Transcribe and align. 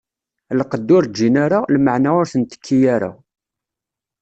Lqedd 0.59 0.87
ur 0.95 1.03
ǧǧin 1.09 1.35
ara, 1.45 1.59
lmeɛna 1.75 2.11
ur 2.19 2.25
ten-tekki 2.31 2.77
ara. 2.95 3.11